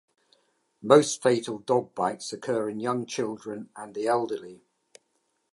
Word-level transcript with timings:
Most 0.81 1.21
fatal 1.21 1.59
dog 1.59 1.93
bites 1.93 2.33
occur 2.33 2.67
in 2.69 2.79
young 2.79 3.05
children 3.05 3.69
and 3.75 3.93
the 3.93 4.07
elderly. 4.07 4.63